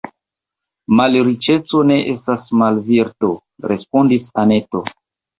[0.99, 3.29] Malriĉeco ne estas malvirto,
[3.73, 4.83] respondis Anneto.